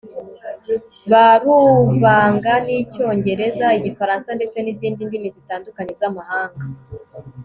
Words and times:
baruvanga 1.11 2.53
n'icyongereza, 2.65 3.65
igifaransa 3.77 4.29
ndetse 4.37 4.57
n'izindi 4.61 5.01
ndimi 5.07 5.29
zitandukanye 5.35 5.93
z'amahanga 5.99 6.63